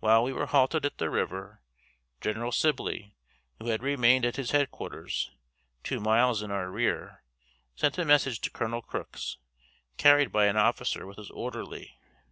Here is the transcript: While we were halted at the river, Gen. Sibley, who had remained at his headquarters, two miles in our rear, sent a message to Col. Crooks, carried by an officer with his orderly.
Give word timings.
While 0.00 0.24
we 0.24 0.32
were 0.32 0.46
halted 0.46 0.84
at 0.84 0.98
the 0.98 1.08
river, 1.08 1.60
Gen. 2.20 2.50
Sibley, 2.50 3.14
who 3.60 3.68
had 3.68 3.80
remained 3.80 4.24
at 4.24 4.34
his 4.34 4.50
headquarters, 4.50 5.30
two 5.84 6.00
miles 6.00 6.42
in 6.42 6.50
our 6.50 6.68
rear, 6.68 7.22
sent 7.76 7.96
a 7.96 8.04
message 8.04 8.40
to 8.40 8.50
Col. 8.50 8.82
Crooks, 8.82 9.36
carried 9.98 10.32
by 10.32 10.46
an 10.46 10.56
officer 10.56 11.06
with 11.06 11.16
his 11.16 11.30
orderly. 11.30 11.96